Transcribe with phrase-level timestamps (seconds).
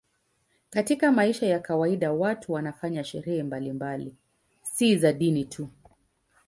[0.69, 4.15] Katika maisha ya kawaida watu wanafanya sherehe mbalimbali,
[4.63, 5.69] si za dini tu.